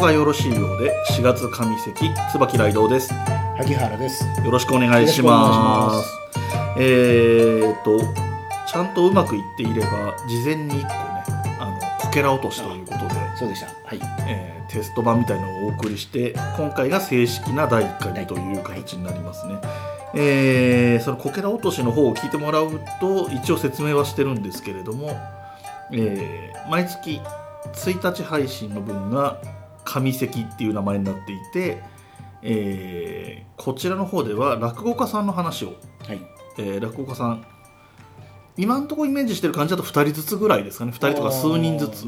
[0.00, 3.12] がよろしいようで4月上関椿雷道です
[3.58, 4.24] 萩原です。
[4.42, 6.08] よろしくお願いします
[6.78, 8.00] えーっと
[8.66, 10.86] ちゃんとうまくいっていれば事前に1個ね
[11.60, 13.66] あのこけら落としということで、そうでした。
[13.66, 14.00] はい。
[14.26, 19.56] えーテスト版みたいのをお送りして今回が正式な第1回目という形になりますね、
[20.14, 25.18] えーそのこけら落としの方を聞いてもらうと一応説明はしてるんですけれども、
[25.92, 27.20] えー毎月
[27.74, 29.40] 1日配信の分が
[29.90, 31.82] 上関っていう名前になっていて、
[32.42, 35.74] えーこちらの方では落語家さんの話を、
[36.06, 36.20] はい。
[36.58, 37.46] えー落語家さん
[38.56, 42.06] 今のところイメージしてる感じだと2人ずつぐらいですかね2人とか数人ずつ。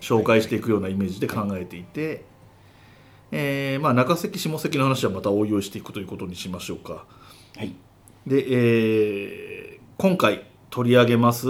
[0.00, 2.24] 紹介していくようなイメージで考えていて、
[3.32, 7.04] えーまあ、中関下関の話はまた応用していくということにしましょうか
[7.56, 7.74] はい。
[8.26, 11.48] で、えー今回取り上げます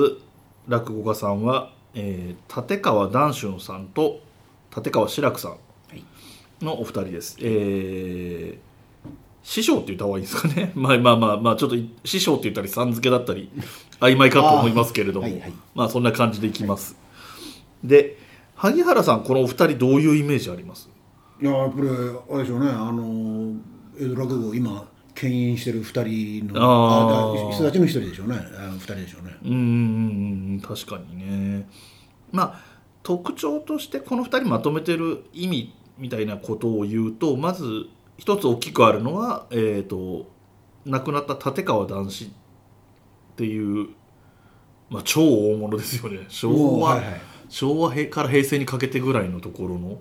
[0.68, 4.20] 落語家さんは、えー立川談春さんと
[4.76, 5.56] 立川志らくさんは
[5.94, 6.04] い。
[6.62, 8.66] のお二人です、えー
[9.48, 13.48] 師匠って言った方がいいですかね まあまあまあまあちょっと師匠って言ったりさん付けだったり
[14.00, 16.96] 曖昧かと思いますけれどもはいはいまあそんな感じでいきます、
[17.84, 18.18] で
[18.56, 20.90] 萩原さんこのお二人どういうイメージあります？
[21.40, 21.92] いや、やっぱり、あ
[22.38, 22.70] れでしょうね。
[22.70, 23.52] あの、
[24.00, 27.52] 江戸落語、今、牽引してる二人の。
[27.52, 28.36] 人たちの一人でしょうね。
[28.58, 29.36] あの二人でしょうね。
[29.44, 31.68] うーん確かにね
[32.32, 32.60] まあ
[33.06, 37.86] 特徴としてこの2人まとめてる意味みたいなことを言うとまず
[38.18, 40.28] 一つ大きくあるのは、えー、と
[40.84, 42.28] 亡くなった立川談志っ
[43.36, 43.90] ていう、
[44.90, 46.26] まあ、超大物ですよね。
[46.28, 47.20] 昭和、はいはい。
[47.48, 50.00] 昭和へから平成にかけてぐらいのところの、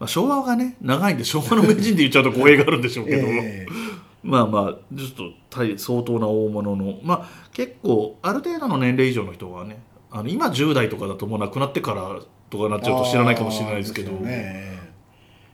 [0.00, 3.66] まあ、昭和がね長いんで昭和の名人で言っちゃうと語弊があるんでしょうけど、え
[4.22, 6.98] まあまあちょっと大相当な大物の。
[7.02, 9.78] まあ結構ある程度の年齢以上の人はね
[10.10, 12.20] あの今10代とかだともう亡くなってから
[12.50, 14.12] とかなっえちゃうと知らないかもしれないですけど。
[14.12, 14.78] ね。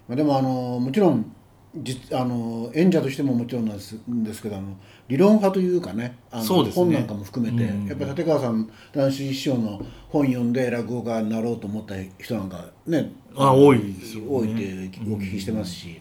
[0.09, 1.33] まあ、でも、あの、もちろん。
[1.77, 4.77] 実あの演者としてももちろんなんですですけどあの
[5.09, 6.71] 理論派というかねあのね。
[6.71, 14.29] 本なんかも含めて、うんやっぱり立川さん男子師匠の本読んで落語家になろうと思った人なんかねあ多いですよね。
[14.31, 16.01] 多いってお聞きしてますし、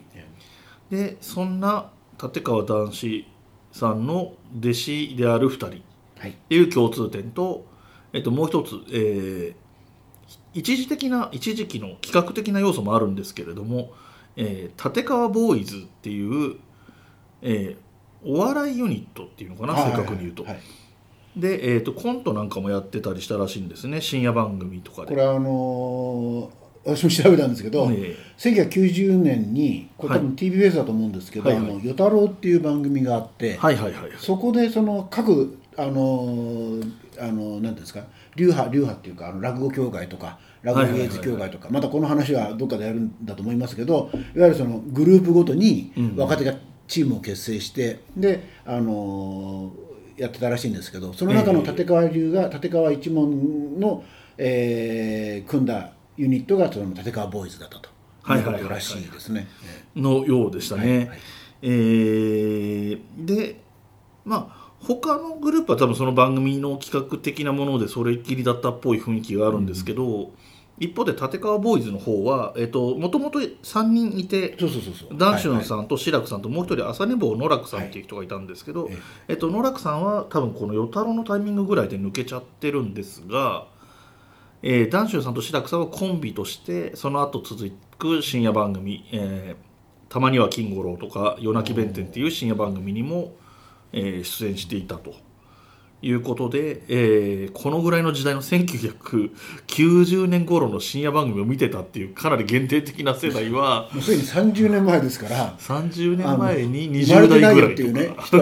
[0.91, 1.90] でそんな
[2.22, 3.25] 立川談志
[3.72, 5.68] さんの弟子である2人。
[5.68, 5.72] っ
[6.20, 6.34] はい。
[6.50, 7.66] ていう共通点と、
[8.13, 9.56] えっと、もう一つ、えー
[10.56, 13.91] 一時的な一時期の企画的な要素もあるんですけれども、
[14.35, 16.57] えー立川ボーイズっていう、
[17.41, 17.78] えー
[18.25, 20.44] お笑いユニットっていうのかな、正確に言うと。
[20.44, 20.59] はい
[21.35, 25.07] で、えー、とコントなんかもやってたりしたらしいんですね深夜番組とかで。
[25.07, 31.66] これはあのー私も調べたんですけど、え1990年にこれ多分 TBS だと思うんですけど「はいはい。
[31.66, 34.12] あの与太郎」っていう番組があって、はいはいはい。
[34.18, 38.03] そこでその各あのーあのなんていうんですか？
[38.35, 46.16] 流派流派っていうかあの落語協会とか落語芸術協会とかまたこの話はどっかでやるんだと思いますけどいわゆるそのグループごとにうん。
[46.16, 46.53] 若手が
[46.88, 54.03] チームを結成して、であのーやってたらしいんですけどその中の立川流が立川一門の、
[54.38, 57.90] えー組んだユニットがその立川ボーイズだったと。
[58.22, 59.47] はいらしいですね。
[59.95, 60.81] のようでしたね。
[60.81, 61.19] はいはい。
[61.63, 63.59] えーで
[64.25, 70.32] まあ他のグループは多分その番組の企画的なものでそれっきりだったっぽい雰囲気があるんですけど、
[70.80, 72.54] 一方で立川ボーイズの方は
[72.98, 75.18] もともと3人いてそうそうそうそう。
[75.18, 78.98] ダンシュンはいさんと志らくさんともう一人朝寝坊野楽さんっていう人がいたんですけど、はい
[79.30, 83.68] えっと、野楽さんは多分この与太郎のタイミングぐらいで抜けちゃってるんですが、
[84.64, 89.74] えー、ダンシュンさんと志らくさんはコンビとしてその後続く深夜番組、えー
[90.14, 93.34] たまには金五郎とか夜泣き弁天っていう深夜番組にも、
[93.94, 95.16] えー出演していたと。
[96.06, 105.56] いうことで、えーこのぐらいの時代の1990年頃の深夜番組を見てたっていうかなり限定的な世代は もうすでに30年前ですから。
[105.58, 108.38] 30年前に生まれ20てないよっ代ぐらいていうねそ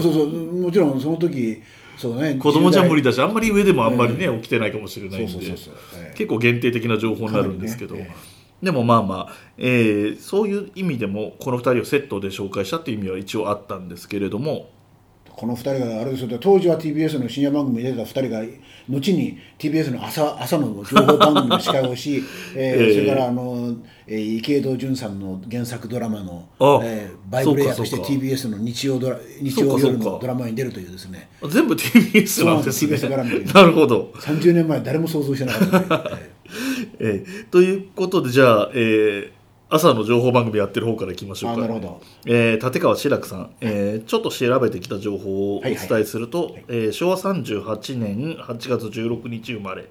[0.00, 0.28] うそう
[0.62, 1.60] もちろんその時
[1.98, 5.32] そうね 子供じゃ無理だだしあんまり上でもあんまりね、起きてないかもしれないんで
[6.14, 8.16] 結構限定的な情報になるんですけど、かなりね。
[8.62, 14.70] でもまあまあ、えーそういう意味でもこの2人をセットで紹介したっていう意味は一応あったんですけれども
[15.36, 16.38] この2人があれですよ。
[16.40, 18.42] 当時は TBS の深夜番組に出てた2人が
[18.88, 22.22] 後に TBS の朝朝の情報番組の司会をし、
[22.54, 22.94] えーええ。
[22.94, 23.74] それからあの、
[24.06, 31.28] えー池井戸潤さんの原作ドラマのあ、えーバイブレイヤーとして TBS の日曜ドラ日曜夜のドラマに出るというですね。
[31.48, 32.96] 全部 TBS なんですね。
[32.96, 35.98] TBS なるほど、30年前誰も想像してなかった。
[35.98, 36.18] という、
[37.00, 39.41] ええーということでじゃあ、えー
[39.74, 41.56] 朝の情報番組やってる方からいきましょうか。
[41.56, 42.02] あなるほど。
[42.26, 49.88] えー立川志らくさん、えーちょっと調べてきた情報をお伝えすると、えー昭和38年8月16日生まれ、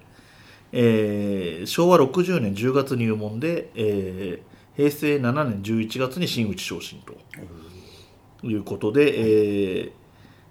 [0.70, 9.92] えー昭和60年10月入門で、えー平成7年11月に真打ち昇進ということで、えー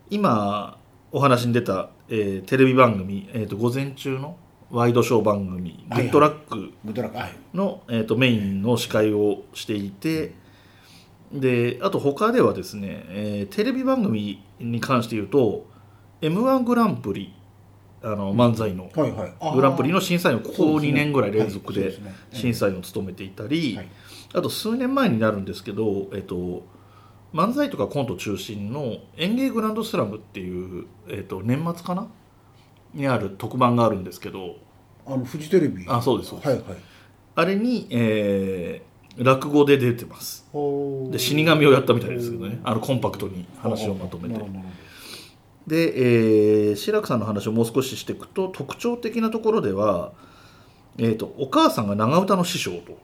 [0.10, 0.78] 今
[1.14, 4.36] お話に出た、えーテレビ番組、えー、と午前中の
[4.72, 6.72] ワイドショー番組「グッドラック
[7.54, 10.34] の」えー、とメインの司会をしていて
[11.32, 15.66] であと他ではですね、えーテレビ番組に関して言うと
[16.22, 17.34] m 1グランプリ
[18.04, 18.90] あの漫才の
[19.54, 22.00] グランプリの審査員をここ2年ぐらい連続で
[22.34, 23.88] 審査員を務めていたり、はい。
[24.34, 26.64] あと数年前になるんですけど、えっと、
[27.34, 32.08] 漫才とかコント中心の演芸グランドスラムっていう、えっと、年末かな
[32.94, 34.58] にある特番があるんですけど。
[35.06, 35.86] あのフジテレビ？
[35.88, 36.50] あそうですそうです。
[36.50, 36.66] はいはい。
[37.36, 40.48] あれに、えー落語で出てます。
[41.12, 42.62] で死神をやったみたいですけどね。
[42.64, 44.40] あのコンパクトに話をまとめて。
[45.68, 50.14] で、えー、志らくさんの話をもう少ししていくと特徴的なところでは、
[50.98, 52.98] えー、とお母さんが長唄の師匠と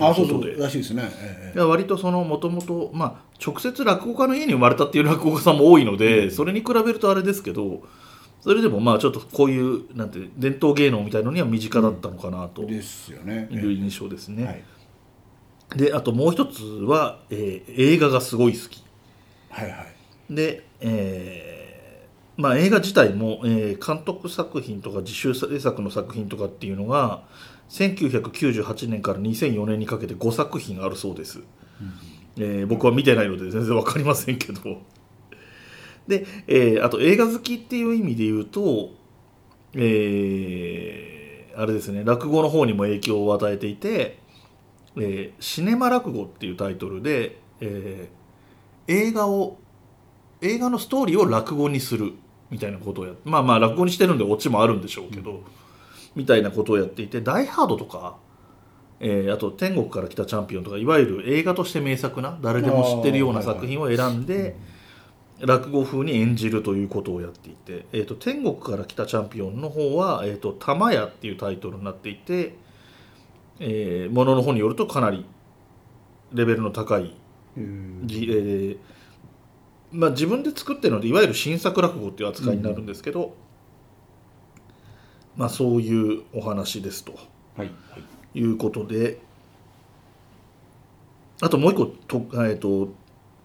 [0.00, 1.04] あそうそうらしいですね。
[1.10, 7.80] ええ割とそのもともとまあ直接落語家の家に生まれたっていう落語家さんも多いので、それに比べるとあれですけど
[8.44, 13.48] それでもまあちょっとこういうなんて伝統芸能みたいのには身近だったのかなといですよね。
[13.50, 14.44] う印象ですね。
[14.44, 14.62] はい。
[15.76, 18.84] であともう一つは、えー映画がすごい好き。
[19.48, 19.84] はいは
[20.28, 20.34] い。
[20.34, 27.22] で、えーまあ、映画自体も、えー監督作品とか自主制作の作品とかっていうのが
[27.70, 31.40] 1998年から2004年にかけて5作品あるそうです、
[32.36, 34.82] えー僕は見てないので全然わかりませんけど
[36.08, 38.90] で、えーあと映画好きっていう意味で言うと、
[39.74, 44.18] えーあれですね落語の方にも影響を与えていて
[44.98, 48.24] 「えーシネマ落語」っていうタイトルで、えー
[48.86, 49.56] 映画を
[50.42, 52.12] 映画のストーリーを落語にする
[52.50, 55.42] みたいなことをやってまあまあ落語にしてるんでオチもあるんでしょうけど、
[56.14, 58.16] みたいなことをやっていて「ダイ・ハード」とか、
[59.00, 64.56] えーあと「天国から来たチャンピオン」とかいわゆる映画として名作な誰でも知ってるような作品を選んで
[65.40, 72.54] 落語風に演じるということをやっていて「えー、と天国から来たチャンピオン」の方は「えー、と玉屋」っていうタイトルになっていて、
[73.58, 75.24] えーものの方によるとかなり
[76.32, 77.14] レベルの高い
[77.56, 78.02] うん。
[78.04, 78.78] じえー
[79.92, 83.36] まあ、自分で作ってるのでいわゆる新作落語っていう扱いになるんですけど、
[85.36, 87.14] まあ、そういうお話ですと。
[87.56, 87.70] はい。
[88.34, 89.20] いうことで
[91.40, 92.92] あともう一個と,、えー、と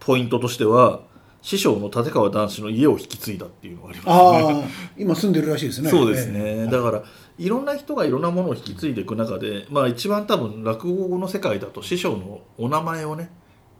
[0.00, 1.02] ポイントとしては
[1.42, 4.62] 師匠の立川談志の家を引き継いだっていうのがあります。
[4.62, 4.68] ね。
[4.98, 5.90] 今住んでるらしいですね。
[5.90, 6.70] そうですね、ええ。
[6.70, 7.02] だから
[7.38, 13.30] いろんな人がいろんなものを引き継いでいく中で、まあ、一番多分落語の世界だと師匠のお名前をね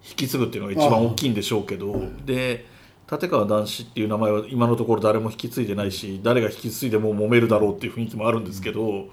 [0.03, 2.67] 引き継ぐっていうのが一番大きいんでしょうけどで
[3.11, 9.09] 立川談志っていう名前は今のところ誰も引き継いでないし誰が引き継いでも揉めるだろうっていう雰囲気もあるんですけど、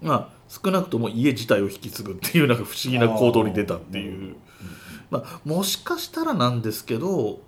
[0.00, 4.36] まあ、少なくとも家自体を引き継ぐっていうなんか不思議な行動に出たっていう。
[5.10, 7.40] まあ、もしかしたらなんですけど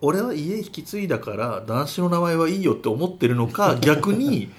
[0.00, 4.50] 俺は家引き継いだから男子の名前はいいよって思ってるのか 逆に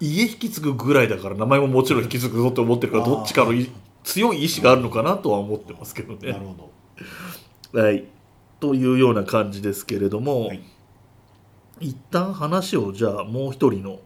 [0.00, 3.68] 家引き継ぐぐらいだから名前ももちろん引き継ぐぞって思ってるからどっちかのい
[4.04, 6.32] 強い意志があるのかなとは思ってますけどね。
[6.32, 6.70] なるほ
[7.72, 7.80] ど。
[7.80, 8.04] はい、
[8.60, 10.60] というような感じですけれども、はい。
[11.80, 13.98] 一旦話をじゃあもう一人の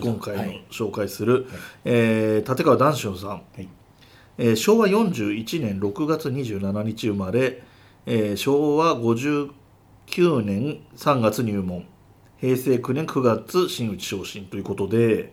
[0.00, 0.64] 今回のはい。
[0.70, 1.46] 紹介する、
[1.84, 3.68] えー立川談春さん、はい。
[4.38, 7.62] えー昭和41年6月27日生まれ、
[8.06, 8.94] えー昭和
[10.10, 11.86] 59年3月入門。
[12.40, 15.32] 平成9年9月真打ち昇進ということで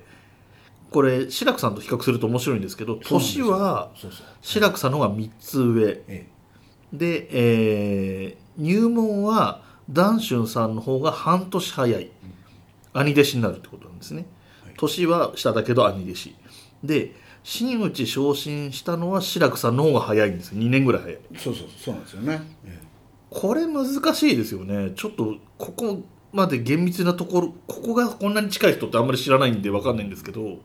[0.90, 3.92] これ志らくさんと比較すると面白いんですけど年は
[4.42, 6.04] 志らくさんの方が3つ上。
[6.08, 6.28] え
[6.92, 12.10] で、えー入門は談春さんの方が半年早い。
[12.94, 14.26] 兄弟子になるってことなんですね、
[14.64, 14.74] はい。
[14.78, 16.36] 年は下だけど兄弟子。
[16.82, 20.60] で真打ち昇進したのは志らくさんの方が早いんですよ。
[20.60, 21.20] 2年ぐらい早い。
[21.34, 21.68] えそうそう。
[21.78, 22.82] そうなんですよね、え
[23.36, 24.92] これ難しいですよね。
[24.96, 30.60] ちょっとここまで厳密なところここがこんなに近い人ってあんまり知らないんで分かんないんですけど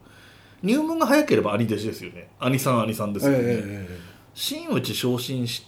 [0.63, 2.31] 入門が早ければ兄弟子ですよね。
[2.39, 5.67] 兄さん兄さんですよね、えええ真打ち昇進し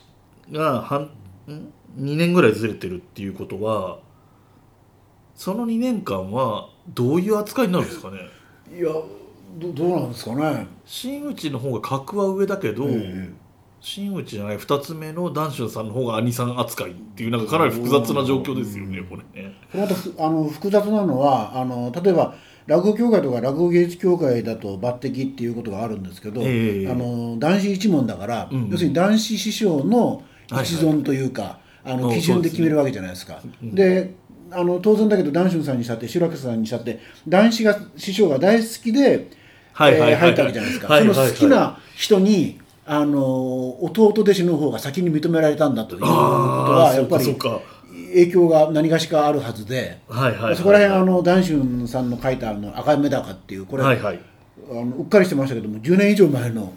[0.52, 3.98] が半ん？2年ぐらいずれてるっていうことは
[5.34, 8.18] その2年間はどういう扱いになるんですかね。
[8.72, 8.92] えいや
[9.58, 10.68] どどうなんですかね。
[10.86, 13.28] 真打ちの方が格は上だけど、え
[13.82, 19.54] 真打ちじゃない2つ目の談春さんの方が兄さん扱いっていうなんかかなり複雑な状況ですよねこれね。
[19.72, 22.34] これまたふあの複雑なのはあの例えば
[22.66, 26.88] 落語協会とか落語芸術協会だと抜擢っていうことがあるんですけど、ええ。
[26.88, 33.40] あの男子一門だから、うん要するに男子師匠の一存というか、あのうん基準で決めるわけじゃないですか。
[33.62, 34.14] で
[34.52, 39.28] あの当然だけど談春さんにしたって白木さんにしたって談志が師匠が大好きで、
[39.72, 40.12] はいはいはいはい。
[40.12, 41.16] えー入ったわけじゃないですか、はいはいはい。
[41.16, 47.36] その好きな人にあの弟弟子の方が先に認められたんだということはやっぱり
[48.12, 54.20] 影響が何がしかあるはずで、はいはいはいそこら辺あの談春さんの書いたあの赤目高っていうこれ、はいはい。
[54.70, 56.74] あのうっかりしてましたけども10年以上前の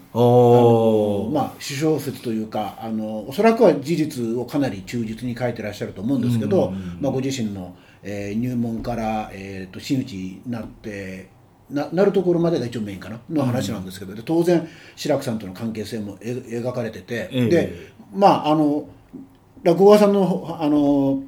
[1.32, 11.28] まあ、私小説というかあのおそらくは事実をかなり忠実に書いてらっしゃると思うんですけど、まあ、ご自身の、えー入門から、えー、と真打ちになって
[11.70, 17.48] ななるところまでが一応メインかなの話なんですけど、で当然志らくさんとの関係性もえ描かれてて、ええ。
[17.48, 18.88] でまああの
[19.62, 21.22] 落語家さんのあの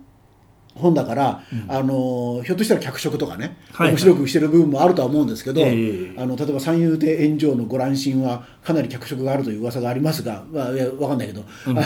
[0.74, 3.92] 本だから、あのひょっとしたら脚色とかね、はいはい。
[3.94, 6.14] 面白くしてる部分もあるとは思うんですけど、ええ。
[6.16, 11.82] あの例えば三遊亭炎上のご乱心はかなり脚色があるという噂がありますが、まあ、いやわかんないけど、あの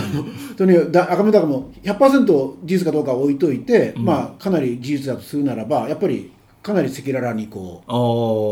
[0.57, 6.31] とにかくだ赤目高も100%事実かどうかは置いといて、まあ、かなり事実だとするならばやっぱり
[6.63, 7.91] かなり赤裸々にこう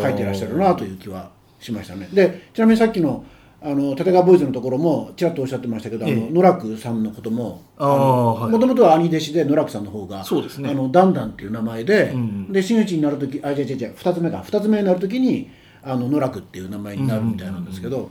[0.02, 2.08] 書書いてらっしゃるなという気はしましたね。
[2.12, 3.24] でちなみにさっきの
[3.62, 6.16] あの立川ボーイズのところもちらっとおっしゃってましたけど、あえ。
[6.16, 10.70] の野楽さんのことももともとは兄弟子で野楽さんの方がそうですね。
[10.70, 15.50] あのダンダンっていう名前で、んで真打ちになる時あ違う違う違う2つ目か2つ目になる時に
[15.82, 18.10] あの野楽っていう名前になるみたいなんですけど、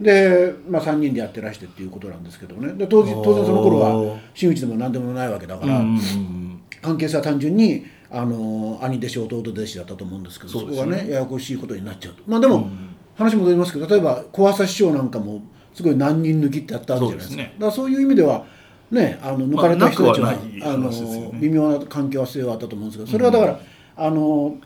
[0.00, 2.74] で、まあ、3人でやってらしてっていうことなんですけどね。
[2.74, 6.60] で当時当然その頃は真打ちでも何でもないわけだから、うんうんうん。
[6.82, 12.22] 関係性は単純にあの兄弟子弟弟子だったと思うんですけどそこがねややこしいことになっちゃうと。
[12.26, 12.68] まあでも、
[13.16, 15.42] 話戻りますけど例えば小朝師匠なんかも
[15.74, 17.36] すごい何人抜きってやったわけじゃないですか。
[17.36, 17.54] ね。
[17.54, 18.46] だからそういう意味では
[18.90, 23.60] ねあの抜かれた人たちは,、まあなくはないあの微妙な関係性はあったと思うんですけどそれはだから、
[23.96, 24.56] あの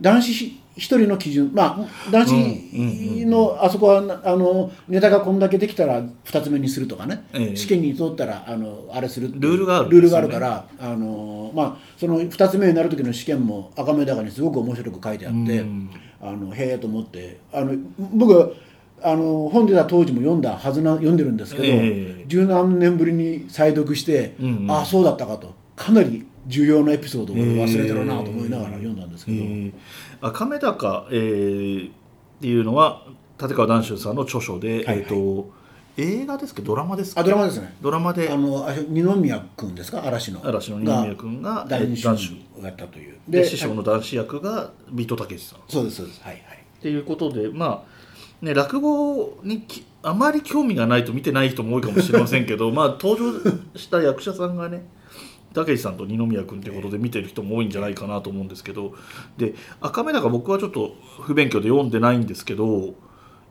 [0.00, 0.32] 男子
[0.76, 1.50] 一人の基準。
[1.54, 7.56] まあ男子のあそこはなあのネタがこんだけできたら2つ目にするとかね、ええ。
[7.56, 15.90] 試験に通ったらあのあれするルールがあるんルールがあるからあのまあその2つ目になる時の試験も赤目高にすごく面白く書いてあって、うん。
[16.20, 17.74] あのへえと思ってあの
[18.14, 18.56] 僕
[19.02, 22.24] あの本出た当時も読んだはずな読んでるんですけど、ええ。
[22.26, 24.70] 十何年ぶりに再読して、うんうん。
[24.70, 25.54] ああそうだったかと。
[25.76, 29.72] かなり重要なエピソードを忘れてるなと思いながら読んだんですけど、えー
[30.20, 31.92] 赤目高、えーっ
[32.40, 33.06] ていうのは
[33.40, 34.98] 立川談春さんの著書で、はいはい。
[34.98, 35.50] えー、と
[35.96, 37.20] 映画ですかドラマですか？
[37.20, 37.74] あドラマですね。
[37.80, 38.28] ドラマで。
[38.30, 40.02] あのあ二宮君ですか？
[40.06, 40.40] 嵐の。
[40.44, 43.16] 嵐の二宮君が男子えー男子をやったという。
[43.28, 45.58] で師匠の男子役がビートたけしさん。
[45.60, 46.22] っそうですそうです。
[46.22, 46.42] はいはい。
[46.82, 47.84] ていうことでま
[48.42, 54.84] あね落語にきあまり興味がないと見てない人も多いかもしれませんけど まあ登場した役者さんがね
[55.54, 58.94] たけしさんと二宮君ということで見てる人も多いんじゃないかなと思うんですけど
[59.38, 62.94] で赤目高僕はちょっと不勉強で読んでないんですけど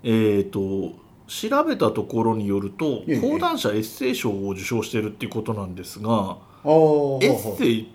[0.04, 0.92] えっ、と
[1.28, 3.20] 調べたところによるとええ。
[3.20, 7.92] 講談社エッセイ賞を受賞してるっていうことなんですがおエッセイ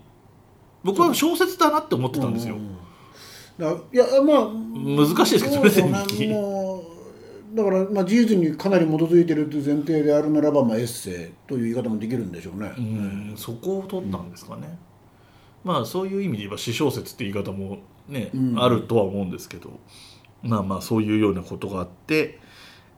[0.83, 2.57] 僕は小説だなって思ってたんですよ。
[3.59, 5.57] だいやまあ難しいですけど
[7.55, 12.73] だから、まあ、事実にかなり基づいてるという前提であるならば、まあ、エッセイという言い方もできるんでしょうね。
[12.76, 13.35] うん。
[13.37, 14.78] そこを取ったんですかね、
[15.64, 17.78] まあそういう意味で言えば私小説って言い方も
[18.09, 18.62] ね、うん。
[18.62, 19.81] あるとは思うんですけど。
[20.43, 22.38] まあまあそういうようなことがあって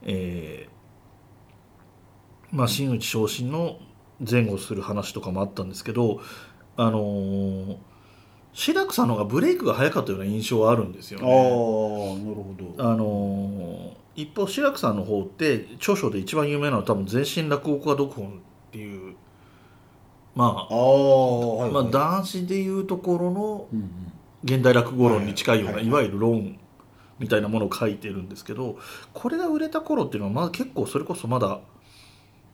[0.02, 3.78] えーまあ真打ち昇進の
[4.28, 6.20] 前後する話とかもあったんですけど
[6.76, 7.76] あのー
[8.52, 12.24] 志らくさんの方がブレイクが早かったような印象はあるんですよああね。
[12.24, 12.84] なるほど。
[12.84, 18.30] あのー一方志らくさんの方って著書で一番有名なのは多分全身落語家読本っ
[18.70, 19.14] ていう
[20.34, 23.66] まああ、はい、あ、まあはい男子でいうところの
[24.44, 26.58] 現代落語論に近いような、はいはいいわゆる論
[27.18, 28.78] みたいなものを書いてるんですけど
[29.12, 31.60] これが売れた頃っていうのはまだ結構それこそまだ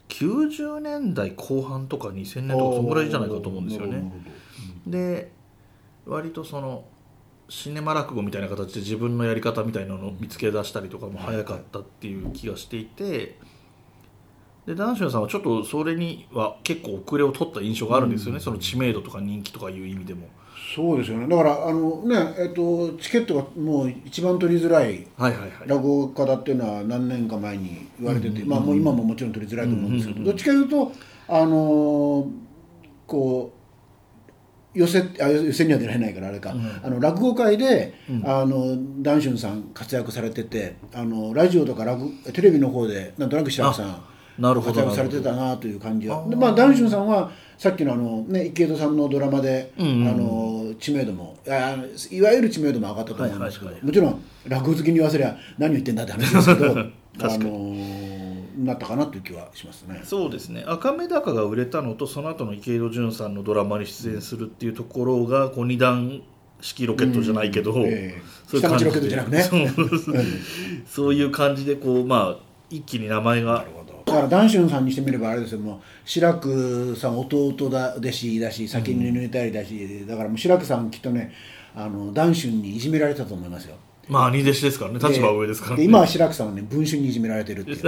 [0.09, 4.13] 90年代後半とか2000年とかそのぐらいじゃないかと思うんですよね。
[4.85, 5.33] ほで
[6.07, 6.85] 割とその
[7.49, 13.39] シネマ落語みたいな形で自分のやり方みたいなのを見つけ出したりとかも早かったっていう気がしていて
[14.67, 20.27] で談春さんはちょっとそれには結構遅れを取った印象があるんですよね、その知名度とか人気とかいう意味でも。
[20.75, 21.29] そうですよね。
[21.29, 25.07] だからあのねえっとチケットがもう一番取りづらい
[25.67, 30.93] 落語家だっていうのは何年か前に言われてて、まあもう今ももちろん取りづらいと思うんですけど、どっちかというと
[31.29, 32.31] あのー
[33.07, 33.56] こう
[34.77, 44.05] 寄せあ寄せには出られないからあれか、あの落語界で、あの談春さん活躍されててあのラジオとか落テレビの方でなんとなく白木さん
[44.39, 50.01] 活躍されてたなという感じはでまあ談春さんはさっきのあの、ね、池江戸さんのドラマで、うんうん。
[50.03, 51.77] うんあの知名度もいや
[52.11, 57.77] いわゆる知名度も上がったと思うんですけど、はいはいはいもちろん落語好きに言わせりゃ何を言ってんだって話ですけど あの
[58.57, 60.01] なったかなという気はしますね。
[60.05, 60.65] そうですね。
[60.67, 66.23] 赤目高が売れたのとその後の池井戸潤さんのドラマに出演するっていうところがこう二段
[66.61, 68.23] 式ロケットじゃないけど、うんええ。
[68.47, 68.91] そういう感じで。
[68.91, 69.43] 下町ロケットじゃなくね。
[70.87, 71.15] そう。
[71.15, 73.65] いう感じでこうまあ一気に名前が。
[74.07, 75.59] だから談春さんにしてみればあれですよ。
[75.59, 81.33] もう志らくさん弟だ弟子だし先に抜いたりだし、だからもう志らくさんきっとね
[81.75, 83.75] あの談春にいじめられたと思いますよ。
[84.09, 84.99] まあ兄弟子ですからね。
[85.01, 85.79] 立場は上ですからね。
[85.79, 87.79] で今は志らくさんはね文春にいじめられてるっていう。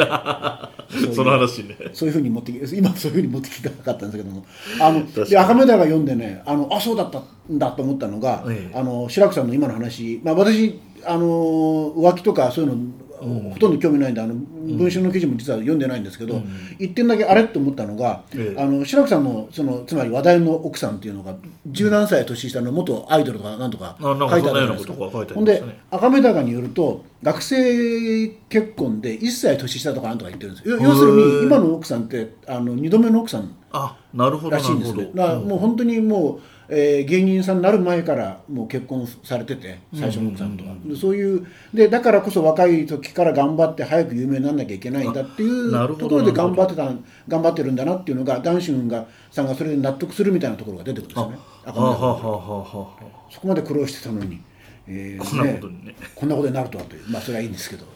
[0.91, 4.45] そういうその話ねそういうふうに持ってき今そういうふうに持ってきたかったんですけども。
[4.81, 7.23] あので赤目田が読んでねあのあそうだった
[7.53, 8.79] んだと思ったのが、ええ。
[8.79, 12.79] あの志らくさんの今の話、まあ、私あの浮気とかそういうの、
[13.21, 16.43] ほとんど興味ないんであの文春の記事も実は読んでないんですけど、
[16.79, 18.61] 一点だけあれと思ったのが、ええ。
[18.61, 21.35] あの志らくさんのそのつまり話題の奥さんっていうのが
[21.67, 24.93] 十何歳年下の元アイドルとかなんとか書いてあるじゃないです
[25.35, 30.77] ほんで赤目高によると学生結婚で1歳年下とかなんとか言ってるんですよ。
[30.77, 35.41] 要要するに今の奥さんってあの2度目の奥さんあなるほどらしいんですなるほど。
[35.41, 46.85] ねもう本当にもう、えー芸人さんになる前からもう結婚されてて最初の奥さんとは、でそういうでだからこそ若い時から頑張って早く有名にならなきゃいけないんだっていうところで頑張ってた
[47.27, 51.39] 頑張ってるんだなっていうのが談春がさんがそれで納得するみたいなところが出てくるんですよね。
[51.65, 54.41] そこまで苦労してたのに、
[54.87, 55.95] えーこんなことにね。
[56.15, 57.03] こんなことになるとはという。
[57.09, 57.87] まあそれはいいんですけど。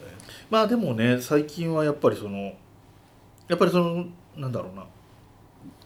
[0.49, 4.85] まあでもね最近はやっぱりそのやっぱりそのなんだろうな。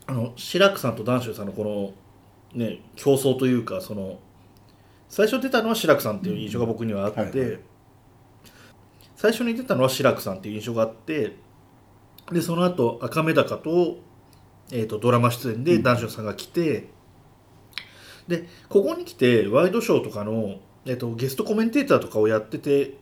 [0.10, 1.91] あの志らくさんと談春さんのこの
[2.53, 4.19] ね競争というかその
[5.09, 7.59] 最初出たのは志らくさんっていう印象が僕にはあって、はいはい。
[9.15, 11.37] 最初に出たのは志らくさんっていう印象があって
[12.31, 13.97] でその後赤目高と,、
[14.71, 16.89] えー、とドラマ出演で談春さんが来て、
[18.27, 22.97] でここに来てワイドショーとかの、えー、とゲストコメンテーターとかをやってて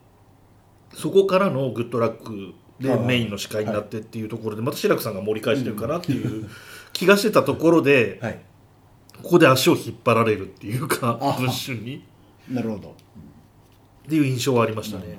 [0.93, 6.47] そこからのグッドラックでメインの司会になってっていうところでまた志らくさんが盛り返してるかなっていう
[6.93, 8.39] 気がしてたところではい
[9.21, 12.03] ここで足を引っ張られるっていうかあ文春に。
[12.49, 12.89] なるほど。
[12.89, 12.91] っ
[14.09, 15.17] ていう印象はありましたね。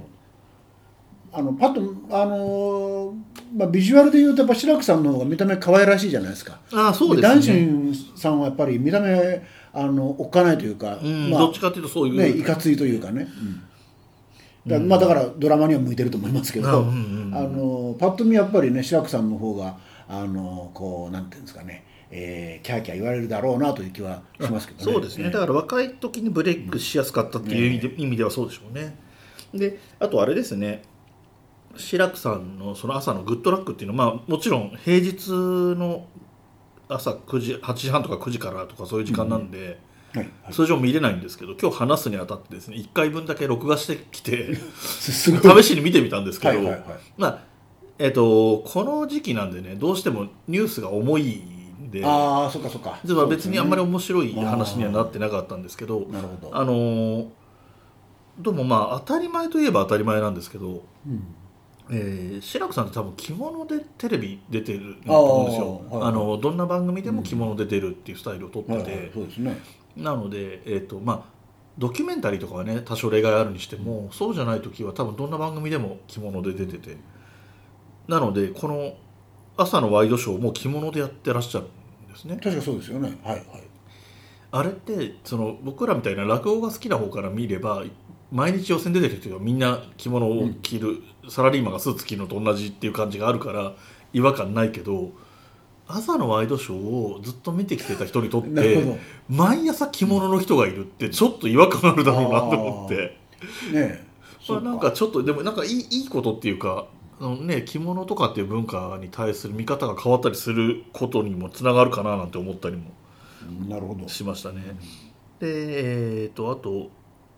[1.32, 3.14] あのパッとあのー
[3.56, 6.60] まあ、ビジュアルでいうとやっぱ志らくさんの方が見た目可愛らしいじゃないですか。
[6.72, 7.46] ああそうです談ね。
[7.46, 13.28] 春さんはやっぱり見た目あのおっかないというか、うんまあどっちかっていうとそういう、ね、いかついというかね、
[14.66, 14.70] うん。
[14.70, 17.34] だまあ、だからドラマには向いてると思いますけど、あうんうんうん。
[17.34, 19.76] あのパッと見やっぱりね志らくさんの方が
[20.08, 24.92] あのこうなんていうんですかね、えーキャーキャー言われるだろうなという気はしますけどね。
[24.92, 28.96] そうですね、だから若い時にブレイクしやすかったっていう意味で,、意味ではそうでしょうね。
[29.54, 30.82] であとあれですね。
[31.76, 36.06] 志らくさんのその朝のグッドラックっていうのは、まあ、もちろん平日の
[36.88, 39.78] 朝9時8時半とか9時からとかそういう時間なんで、
[40.14, 40.52] はいはい。
[40.52, 46.84] 通常見れないんですけど今日話すにあたってですね1回分だけ録画してきて 試しに見てみたんですけど、はいはいはい。
[47.18, 47.38] まあ
[47.98, 51.42] えっとこの時期なんでねどうしてもニュースが重い
[51.78, 52.98] んでああそっかそっか。
[53.04, 56.56] 実は別にあんまり面白い話にはなってなかったんですけどなるほど。
[56.56, 57.26] あのー
[58.38, 61.34] どうもまあ当たり前といえば当たり前なんですけど、うん。
[61.90, 65.82] えー、志らくさんって多分着物でテレビ出てると思うんですよ。
[65.90, 66.10] あーはいはい。
[66.10, 69.10] あのどんな番組でも着物で出るっていうスタイルをとってて、はいはい。
[69.14, 69.58] そうですね
[69.96, 71.32] なので、えーとまあ、
[71.78, 76.98] ドキュメンタリーとかはね多少例外あるにしても、そうじゃない時は多分どんな番組でも着物で出てて。
[78.06, 78.92] なのでこの
[79.56, 81.66] 朝のワイドショーも着物でやってらっしゃる
[82.08, 82.38] んですね。
[82.42, 83.16] 確かそうですよね。
[83.22, 83.44] はいはい。
[84.52, 87.84] あれってその僕らみたいな落語が好きな方から見れば
[88.30, 93.74] 毎日予選出てる人がみんな着物を着る、サラリーマンがスーツ着るのと同じっていう感じがあるから
[94.12, 95.10] 違和感ないけど
[95.88, 102.96] 朝のワイドショーをずっと見てきてた人にとって 毎朝着物の人がいるってちょっと違和感あるだろうなと思って。
[102.96, 103.16] ね
[103.74, 104.06] え。
[104.48, 106.86] まあ、なんかちょっとでもなんかいいいいことっていうか
[107.20, 112.90] あの、ね、着物とかっていう文化に対する見方が変わったりすることにもつながるかななんて思ったりも
[113.68, 114.08] なるほど。
[114.08, 114.62] しましたね。
[115.38, 116.90] でえー、とあと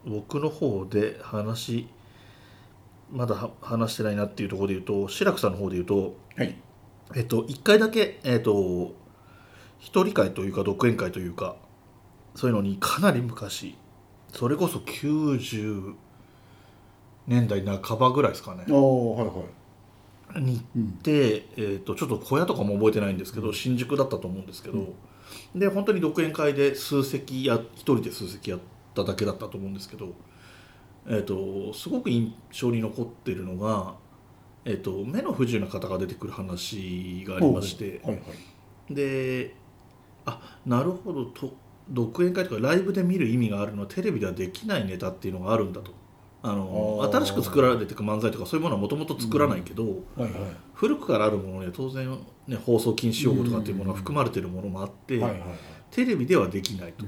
[0.06, 1.88] 僕の方で話
[3.10, 6.56] まだは話してないなっていうところで言うと志らくさんの方で言うと、はい。
[7.16, 8.92] えっと、1回だけ、えっと、
[9.78, 11.56] 一人会というか独演会というか
[12.34, 13.76] そういうのにかなり昔
[14.32, 15.94] それこそ90
[17.26, 18.64] 年代半ばぐらいですかね。
[18.68, 19.57] はいはい
[20.36, 24.94] に行って、えー、とちょっと小屋とかも覚えてないんですけど新宿だったと思うんですけど、
[25.54, 28.60] で本当に独演会で数席や一人で数席やっ
[28.94, 30.12] ただけだったと思うんですけど、
[31.06, 33.94] えー、とすごく印象に残ってるのが、
[34.64, 38.20] えー、と目の不自由な方が出てくる話がありましてはいは
[38.90, 38.94] い。
[38.94, 39.54] で
[40.24, 41.54] あなるほどと
[41.90, 45.92] 独演会とかライブで見る意味があるのはテレビではできないネタっていうのがあるんだと
[46.40, 50.32] あの新しく作られていく漫才とかそういうものはもともと作らないけど、はいはい。
[50.72, 55.50] 古くからあるものには当然、ね、放送禁止用語とかっていうものが含まれているものもあって、はいはいはい。
[55.90, 57.04] テレビではできないと、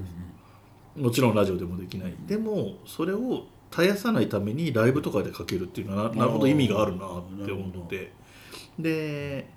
[0.99, 2.15] もちろんラジオでもできない。
[2.27, 8.11] でもそれを絶やさないためにライブとかでかけるっていうのはななるほど意味があるなって思って。
[8.77, 9.49] で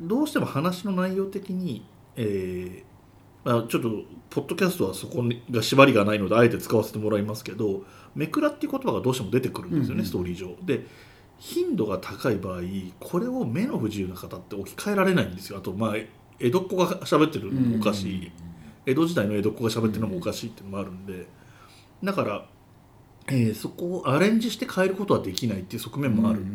[0.00, 2.89] どうしても話の内容的に、えー
[3.44, 3.90] まあ、ちょっと
[4.28, 10.00] ポッドキャストはそこにが縛りがないのであえて使わせてもらいますけどめくらっていう言葉がどうしても出てくるんですよね、うん。
[10.00, 10.56] うんストーリー上。
[10.62, 10.86] で
[11.38, 12.60] 頻度が高い場合
[13.00, 15.58] これを目の不自由な方って置き換えられないんですよ。
[15.58, 15.94] あとまあ
[16.38, 18.32] 江戸っ子が喋ってるのもおかしい、
[18.84, 21.26] 江戸時代の江戸っ子が喋ってるのもおかしいっていうのもあるんで。
[22.04, 22.46] だから、
[23.28, 26.46] えーそこをアレンジして変えることはできないっていう側面もある、うん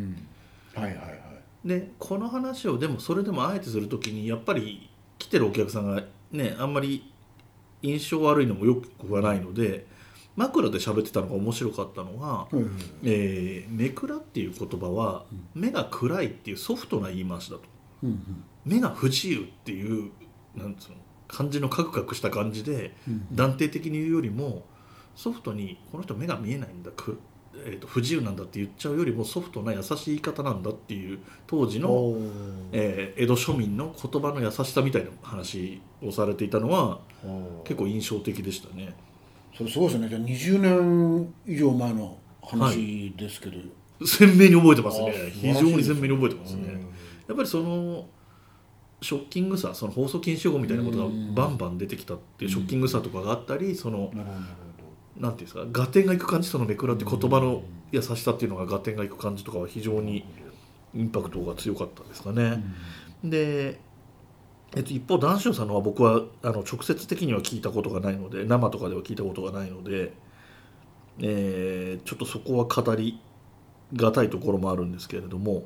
[0.76, 0.84] うん。
[0.84, 1.68] はいはいはい。
[1.68, 7.12] でこの話をでもそれでもあえてするときにやっぱり来てるお客さんがねあんまり
[7.82, 9.86] 印象悪いのもよくはないので
[10.36, 12.66] 枕で喋ってたのが面白かったのははいはい
[13.04, 17.64] 「えー、めくら」っていう言葉は目が暗いっていうソフトな言い回しだと。
[18.66, 20.12] 目が不自由っていう
[20.56, 23.28] なんつうの感じのカクカクした感じでうん。
[23.36, 24.66] 断定的に言うよりも
[25.16, 27.20] ソフトにこの人目が見えないんだく、
[27.66, 32.16] えー、と不自由なんだって言っちゃうよりもソフトな優しい言い方なんだっていう当時の、
[32.72, 37.00] えー江戸庶民の言葉の優しさみたいな話をされていたのは
[37.64, 38.94] 結構印象的でしたね。
[39.58, 40.10] それすごいですね。
[40.10, 43.58] じゃあ20年以上前の話ですけど、
[44.06, 45.14] 鮮明に覚えてますね。
[45.32, 46.72] 非常に鮮明に覚えてますね、うん。
[46.74, 48.06] やっぱりその
[49.02, 54.12] ショッキングさその放送禁止用語みたいなことがバンバン出てきたっていうショッキングさとかがあったりその
[55.18, 60.26] なんていうんですか合点がいく感じそのめくらって言葉の優しさっていうのが合点がいく感じとかは非常に
[60.94, 62.64] インパクトが強かったですかね。
[63.24, 63.80] で、
[64.76, 70.14] えっと、一方談春さんのは僕はあの直接的には聞いたことがないので生とかでは聞いたことがないので、
[71.20, 73.20] えーちょっとそこは語り
[73.94, 75.64] がたいところもあるんですけれども、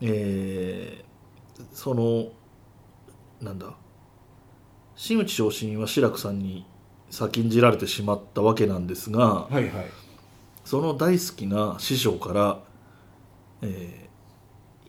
[0.00, 1.12] えー
[1.72, 2.32] その
[3.40, 3.74] なんだ
[4.96, 6.66] 真打昇進は志らくさんに
[7.12, 9.70] 先んじられてしまったわけなんですがはいはい。
[10.64, 12.60] その大好きな師匠から、
[13.62, 14.02] えー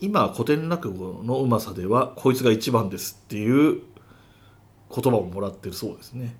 [0.00, 3.80] 今古典落語のうまさではこいつが一番ですっていう
[4.94, 6.36] 言葉をもらってるそうですね。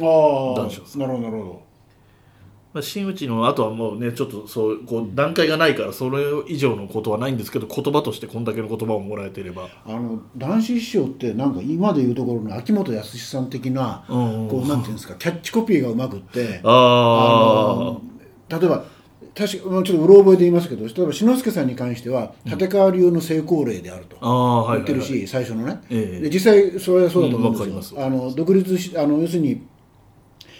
[0.00, 1.62] ああなるほどなるほ
[2.74, 18.02] まあ、真打ちの後はもうねちょっとそうこう段階がないからそれ以上のことはないんですけど言葉としてこんだけの言葉をもらえていれば、どあの男子師匠ってなんか今でいうところの秋元康さん的な、こうなんていうんですかキャッチコピーがうまくって ああの
[18.48, 18.84] 例えば
[19.36, 24.16] 確かまあちょっとうろ覚えで言いますけど例えば志の輔さんに関しては立川流の成功例であると
[24.72, 26.20] 言ってるし、最初のね、ええ。
[26.22, 29.62] で実際それはそうだと思うんですよ、あの独立しあの要するに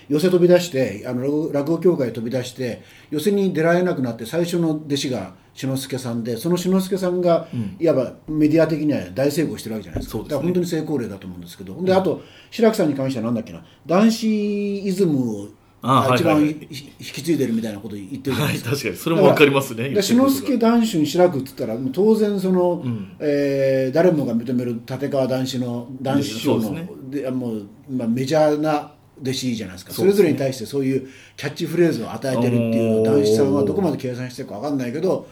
[0.09, 7.47] 寄せ飛び出してあの落語協会飛び出して寄せに出られなくなって最初の弟子が志の輔さんでその志の輔さんが、
[7.79, 10.19] いわばメディア的には大成功してるわけじゃないですか。
[10.19, 10.25] ね。
[10.25, 13.65] だから本当に成功例だと思うんですけど、であと志らくさんに関しては何だっけな。
[13.87, 15.49] 男子イズムを
[15.85, 16.67] 一番はいはい。
[16.71, 18.71] ひ引き継いでるみたいなこと言ってるじゃないはいですか。
[18.71, 18.97] 確かに。
[18.97, 23.17] それもわかりますねで志の輔男子に志らくっつったら当然その、ん。
[23.21, 26.75] えー誰もが認める立川談志の男子師匠のそう
[27.11, 29.93] ですでもう、まあ、メジャーな弟子じゃないですか。
[29.93, 35.29] それぞれに対してそういうキャッチフレーズを与えてるっていう男子さんはどこまで計算してるか分かんないけど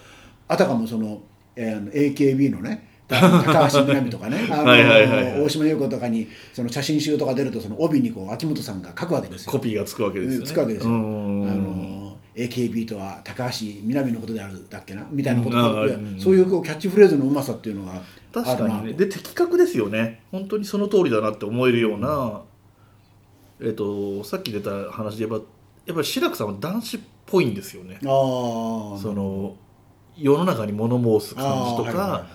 [0.49, 1.21] あたかもその、
[1.57, 9.53] えー AKB のねた高橋みなみとかねあの大島優子とかにその写真集とか出るとその帯にこう秋元さんが書くわけですよ。
[9.53, 10.47] コピーがつくわけですよね。
[10.47, 10.93] つくわけですよ。
[10.93, 11.47] あうん。
[11.47, 15.57] の AKB とは高橋みなみのことであるだっけなみたいなこと。
[15.57, 16.19] が、うん。
[16.19, 18.01] そういうこうキャッチフレーズのうまさっていうのが
[18.33, 18.93] 確かにね。
[18.95, 20.23] で的確ですよね。
[20.31, 22.43] 本当にその通りだなって思えるような、
[23.63, 25.45] えっとさっき出た話で言えば
[25.87, 27.99] やっぱり志らくさんは男子っぽいんですよね。
[28.03, 29.57] あーその
[30.17, 32.27] 世の中に物申す感じとか、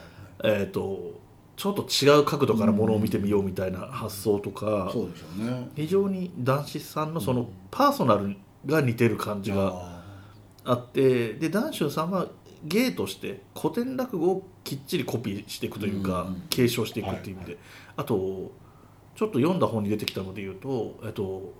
[0.44, 1.18] えっと
[1.56, 4.92] ちょっと違う角度からものを見てみようみたいな発想とか、
[5.76, 8.36] 非常に男子さんのそのパーソナル
[8.66, 10.04] が似てる感じがあ
[10.66, 12.28] あってで談春さんは
[12.64, 17.58] 芸として古典落語をきっちりコピーしていくというか、継承していくっていう意味で、
[17.96, 18.52] あと
[19.18, 21.52] ちょっと読んだ本に出てきたので言うと、えっと、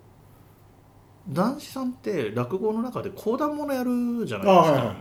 [1.28, 4.52] 男子さんって落語の中で講談物やるじゃーないですか。
[4.52, 4.96] はいはいはい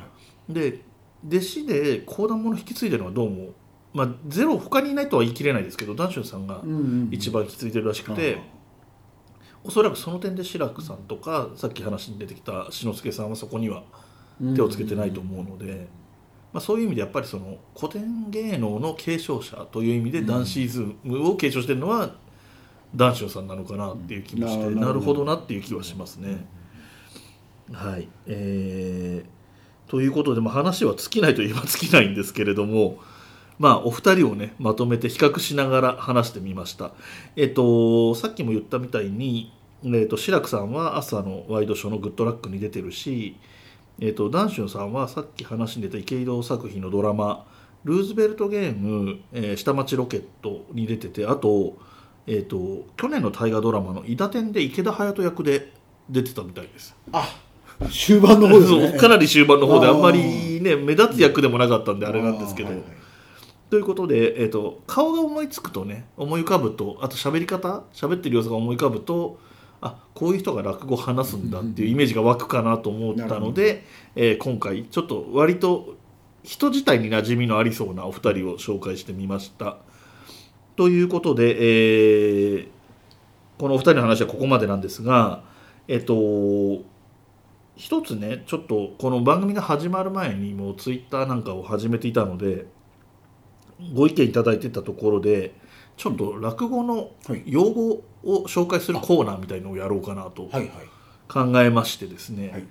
[0.49, 0.83] で
[1.27, 3.49] 弟子で講談物引き継いでるのはどうも、
[3.93, 8.39] まあ、ゼロ他にいないとは言い切れないですけど談春さんがうんうん一番引き継いでるらしくて。
[9.65, 13.83] おそらくその点で志らくさんとかさっき話に出てきた志の輔さんはそこには
[14.55, 15.89] 手をつけてないと思うので、
[16.53, 22.15] まあ、そういう意味でやっぱりその古典芸能の継承者という意味でダンシーズムを継承してるのは
[22.97, 26.47] 談春さんなのかなっていう気もして、うんなるほどなっていう気はしますね。
[27.73, 32.99] はいえー、ということで、まあ、話は尽きないといえば尽きないんですけれども、
[33.59, 36.93] まあ、お二人をねまとめて比較しながら話してみました。
[37.37, 39.53] えっ、とさっきも言ったみたいに、
[39.85, 43.37] えー、と志らくさんは朝のワイドショーの「グッドラック」に出てるし、
[43.99, 47.45] えー、とダンシュンさんはさっき話に出た池井戸作品のドラマ
[47.85, 51.77] 「ルーズベルトゲーム、えー下町ロケット」に出ててあと,、
[52.27, 55.73] えー、と去年の大河ドラマの「伊田天」で池田隼人役で
[56.09, 56.97] 出てたみたいです。
[57.13, 57.29] あ
[57.91, 62.69] 終盤の方ですね かなり終盤の方であんまりね目立つ役でもなかったんであれなんですけど。
[62.69, 63.07] はいはい
[63.69, 69.41] ということで、えー、と顔が思いつくとね思い浮かぶとあと喋り方喋ってる様子が思い浮かぶと
[69.81, 73.85] あこういう人が落語を話すんだっていうイメージが湧くかなと思ったので、
[74.15, 75.97] えー今回ちょっと割と
[76.45, 79.79] 人自体に馴染みのありそうなお二人を紹介してみました。
[80.77, 82.69] ということで、えー
[83.59, 85.43] このお二人の話はここまでなんですが
[85.89, 86.83] えっ、と
[87.75, 92.67] 一つねちょっとこの番組が始まる前にもうツイッターなんかを始めていたので
[93.95, 95.55] ご意見いただいてたところで
[95.97, 97.43] ちょっと落語のはい。
[97.47, 100.71] 用語を紹介するコーナーみたいのをやろうかなとはいはい。
[101.29, 102.67] 考えましてですね、はい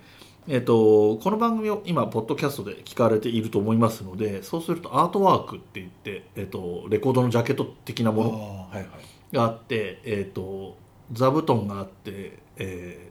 [0.48, 8.86] えっとこの番組を今ポッドキャストで聞かれていると思いますのでそうするとアートワークって言って、えっと、レコードのジャケット的なあものーはいはい。
[9.34, 10.76] があって、えー、と
[11.12, 13.10] 座布団があって、え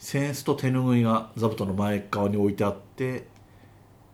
[0.00, 3.28] ー、扇子と手ぬぐいが座布団の前側に置いてあって、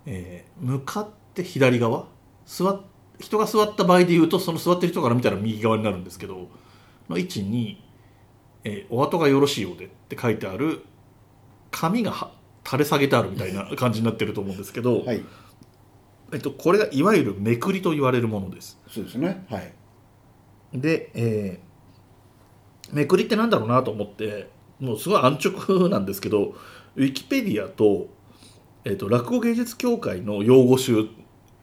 [0.04, 2.08] えー向かって左側
[2.44, 2.82] 座っ
[3.20, 6.48] 人が座った場合でいうとその座ってる人から見たら右側になるんですけど
[7.08, 7.82] の位置に、
[8.64, 10.84] えーお後がよろしいようで」って書いてある
[11.70, 12.33] 紙がは
[12.64, 15.24] 垂れ下げてあるみたいな感じになってると思うんですけど、はい。
[16.33, 18.78] えっと、これがいわゆるめくりと言われるものです。
[18.88, 19.46] そうですね。
[19.50, 19.72] はい。
[20.74, 21.68] で、えー
[22.90, 24.48] めくりってなんだろうなと思って
[24.81, 26.54] もうすごい安直なんですけど
[26.96, 28.07] ウィキペディアと,、
[28.87, 31.07] えー、と落語芸術協会の用語集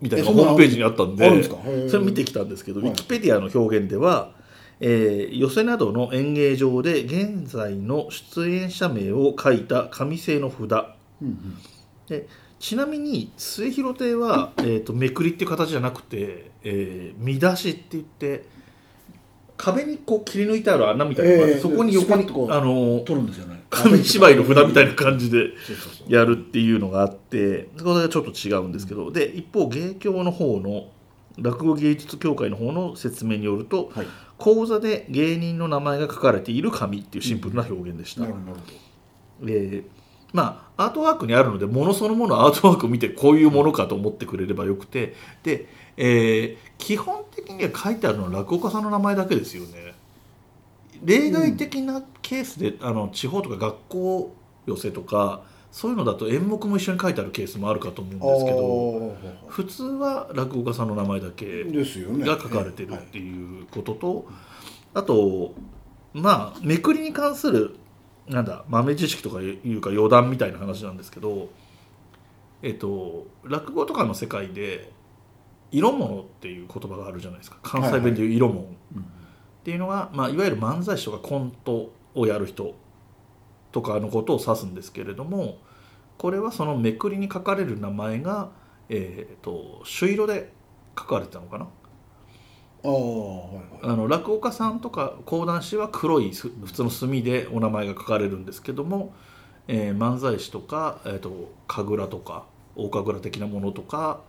[0.02, 1.44] みたいなホームページにあったんで
[1.90, 2.90] それ見てきたんですけど、はい。
[2.90, 4.35] ウィキペディアの表現では、
[4.80, 10.60] えー寄席などの演芸場で現在の出演者名を書いた紙製の札。
[10.62, 11.58] うんうん。
[12.08, 12.28] で
[12.60, 18.46] ちなみに末広亭は、えー、とめくりっていう形じゃなくて、えー見出しって言って
[19.58, 23.64] 壁にこう切り抜いてある穴みたいなえーそこに横にあの取るんですよね。
[23.70, 25.52] 紙芝居の札みたいな感じで
[26.08, 29.12] やるっていうのがあってこれがちょっと違うんですけど。
[29.12, 30.88] で一方芸協の方の
[31.38, 34.08] 落語芸術協会の方の説明によるとはい。
[34.38, 38.28] 講座で芸人の名前が書かれている紙っていうシンプルな表現でした。
[40.34, 45.16] まあアートワークにあるのでものそのものアートワークを見てこういうものかと思ってくれればよくて。
[45.44, 45.68] で、
[45.98, 49.96] えー基本的には書いてあるのは落語家さんの名前だけですよね。
[51.04, 55.44] 例外的なケースで、あの地方とか学校寄せとか
[55.76, 64.26] そういうのだと演目も一緒に書いてあるケースもあるかと思うんどですけどあ普通は落語家さんの名前だけが書かれてるっていうことと、
[64.94, 65.54] あと
[66.14, 67.76] まあめくりに関する
[68.30, 71.50] なんだ豆知識とかいうか余談みたいな話なんですけど
[72.64, 74.94] えっと落語とかの世界で
[75.74, 77.58] 色物っていう言葉があるじゃないですか。
[77.62, 78.62] 関西弁でいう色物。
[78.62, 78.66] っ
[79.66, 82.76] ていうのが、いまあ、いわゆる漫才師とかコントをやる人
[83.76, 85.58] とかのことを指すんですけれども
[86.18, 88.52] これはそのめくりに書かれる名前が、
[88.88, 90.54] えー、と朱色で
[90.98, 91.66] 書かれてたのかな？
[92.86, 93.64] ああはいはい。
[93.84, 99.14] あの落語家さんとか講談師は黒いす普通の墨でお名前が書かれるんですけども、
[99.68, 102.46] えー漫才師とか、えー、と神楽とか
[102.78, 104.22] 大神楽的なものとか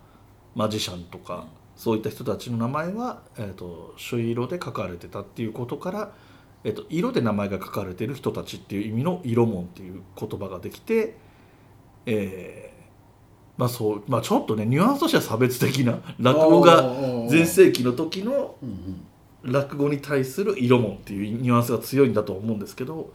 [0.57, 6.13] マジシャンとかそういった人たちの名前は、えー、と朱色で書かれてたっていうことから、
[6.67, 11.17] えー、と色で名前が書かれてる人たちっていう意味の色門っていう言葉ができて、
[12.07, 12.77] えー
[13.57, 16.83] まあそうまあ、ちょっとねニュアンスとしては差別的な落語が
[17.31, 18.57] 全盛期の時の
[19.45, 23.15] 落語に対する色もっていうニュアンスが強いんだと思うんですけど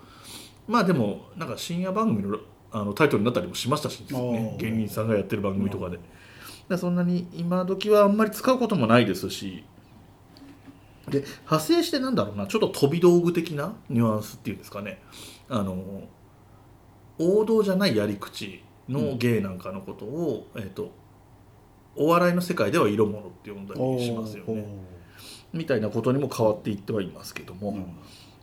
[0.68, 2.40] まあでもなんか深夜番組の
[2.72, 4.56] あのタイトルになったりもしましたし、ね。
[4.58, 6.00] 芸人さんがやってる番組とかで。
[6.70, 9.66] でそんなに今時はあんまり使うこともないですし
[11.10, 15.02] で派生してなんだろうなちょっと飛び道具的なニュアンスっていうんですかね。
[15.50, 16.04] あの
[17.20, 20.92] 王道じゃないやり口の芸なんかのことを、えっと
[21.96, 24.66] お笑いの世界では色物って呼んだりしますよね。
[25.52, 27.92] みたいなことにも変わっていってはいますけども、おーなるほ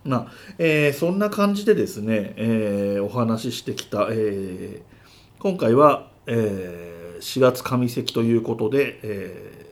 [0.04, 4.82] まあえーそんな感じでですね、えーお話ししてきた、えー
[5.38, 9.67] 今回は、えー4月上関ということで、えー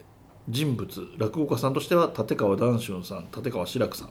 [0.49, 4.09] 人物落語家さんとしては立川談春さん立川志らくさん、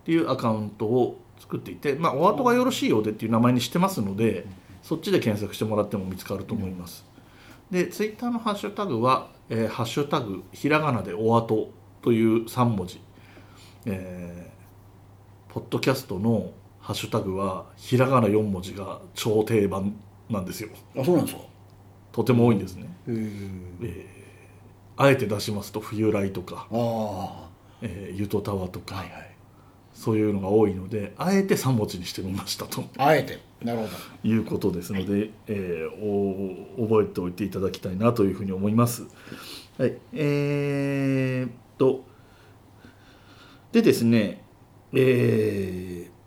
[0.04, 4.46] ていうアカウントを作っていて、まあ、お後がよろしいようでっていう名前にしてますので、
[4.83, 7.04] そっちで検索してもらっても見つかると思います。
[7.70, 11.70] で、ツイッターのハッシュタグは、えーハッシュタグひらがなでおあと
[12.02, 13.00] という3文字、
[13.87, 14.58] えー
[15.52, 19.94] ポッドキャストのハッシュタグはひらがな4文字が超定番
[20.28, 20.68] なんですよ。
[20.96, 21.42] あそうなんですか？
[22.12, 22.84] とても多いんですね。
[23.08, 23.12] へ
[23.82, 24.06] え
[24.96, 27.48] あえて出しますと冬来とか、ああ
[27.80, 29.30] えー、ゆとたわとか、はいはい。
[29.94, 32.84] そういうのが多いのであえて3文字にしてみましたと。
[32.98, 33.90] あえてなるほど。
[34.29, 39.07] いうことですので、えーお覚えておいていただきたいなというふうに思います。
[39.79, 42.05] はい、えーっと
[43.73, 44.42] でですね、
[44.92, 46.18] えー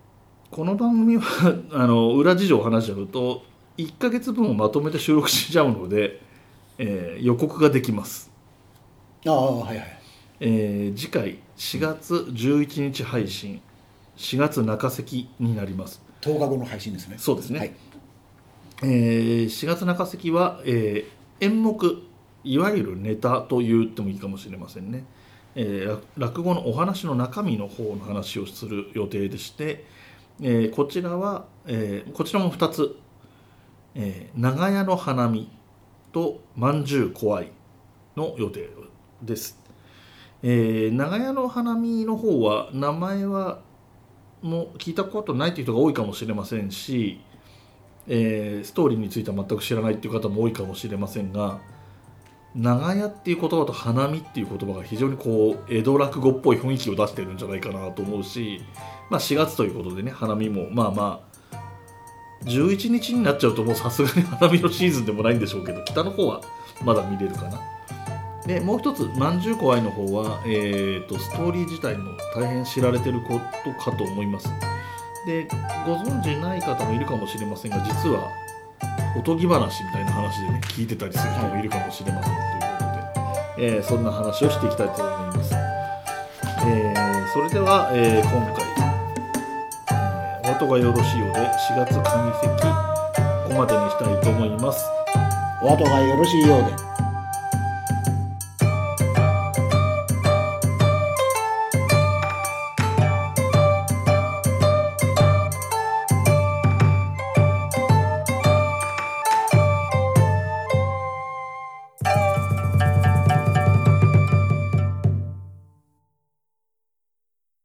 [0.53, 3.43] この番組は あの裏事情を話しちゃうと
[3.77, 6.21] 1ヶ月分をまとめて収録しちゃうので、
[6.77, 8.29] えー予告ができます。
[9.25, 9.99] ああはいはい。
[10.41, 13.61] えー次回4月11日配信
[14.17, 17.15] 4月中関になります10日後の配信ですね。
[17.17, 17.73] そうですね、はい。
[18.83, 21.97] えー4月中関は、えー演目
[22.43, 25.03] いわゆるネタと言ってもいいかもしれませんね、
[25.55, 29.85] えー落落語のお話の中身の方の話をする予定でして、
[30.39, 32.95] えーこちらは、えーこちらも2つ、
[33.95, 35.49] えー長屋の花見
[36.11, 37.51] とまんじゅう怖い
[38.15, 38.69] の予定
[39.23, 39.59] です、
[40.43, 43.61] えー長屋の花見の方は名前は
[44.41, 47.21] も聞いたことないという人が多いかもしれませんし、
[48.07, 51.59] えーストーリーについては全く知らないっていう方も多いかもしれませんが
[52.55, 58.61] 長屋っていう言葉と花見っていう言葉が非常にこう江戸落語っぽい雰囲気を出してるんじゃないかなと思うし、
[59.09, 61.31] まあ、4月ということでね花見もまあまあ
[62.43, 66.41] 11日になっちゃうともうさすがに花見のシーズンでもないんでしょうけど北の方は
[66.83, 67.61] まだ見れるかな。
[68.45, 74.49] でもう一つ「まんじゅう怖い」の方は、えー、とストーリー自体も大変知られてることかと思います。
[75.25, 75.47] で
[75.85, 78.27] ご存知ない方もいるかもしれませんが実は
[79.15, 83.23] おとぎ話みたいな話でね聞いてたりする人もいるかもしれませんというこ
[83.55, 85.53] とで、えーそんな話をしていきたいと思います、
[86.65, 92.01] えーそれでは、えー今回、えお後がよろしいようで4月上
[92.41, 92.91] 席
[93.43, 94.83] ここまでにしたいと思います。
[95.61, 96.90] お後がよろしいようで。